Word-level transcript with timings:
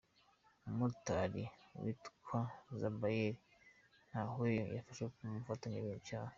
Umumotari 0.63 1.43
witwa 1.83 2.39
Zubair 2.79 3.33
Tweheyo, 4.31 4.71
yafashwe 4.77 5.05
nk’umufatanyacyaha. 5.19 6.29